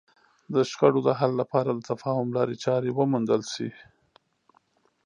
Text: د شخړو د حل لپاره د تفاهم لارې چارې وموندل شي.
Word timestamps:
د 0.53 0.55
شخړو 0.69 0.99
د 1.07 1.09
حل 1.19 1.31
لپاره 1.41 1.69
د 1.73 1.79
تفاهم 1.91 2.27
لارې 2.37 2.55
چارې 2.65 2.89
وموندل 2.97 3.41
شي. 3.53 3.69